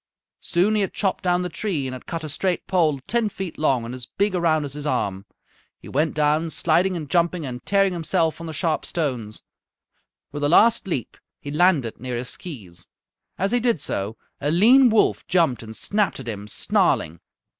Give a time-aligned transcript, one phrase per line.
[0.39, 3.59] Soon he had chopped down the tree and had cut a straight pole ten feet
[3.59, 5.27] long and as big around as his arm.
[5.77, 9.43] He went down, sliding and jumping and tearing himself on the sharp stones.
[10.31, 12.87] With a last leap he landed near his skees.
[13.37, 17.19] As he did so a lean wolf jumped and snapped at him, snarling.